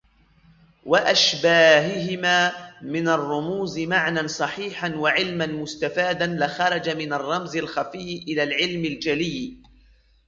وَأَشْبَاهِهِمَا 0.85 2.53
مِنْ 2.81 3.07
الرُّمُوزِ 3.07 3.79
مَعْنًى 3.79 4.27
صَحِيحًا 4.27 4.95
وَعِلْمًا 4.95 5.45
مُسْتَفَادًا 5.45 6.25
لَخَرَجَ 6.45 6.89
مِنْ 6.89 7.13
الرَّمْزِ 7.13 7.55
الْخَفِيِّ 7.57 8.23
إلَى 8.27 8.43
الْعِلْمِ 8.43 8.85
الْجَلِيِّ 8.85 9.57